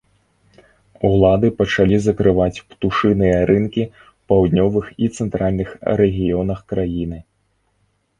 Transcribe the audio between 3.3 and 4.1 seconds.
рынкі ў